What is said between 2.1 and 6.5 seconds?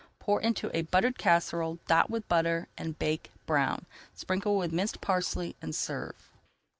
butter, and bake brown. Sprinkle with minced parsley and serve.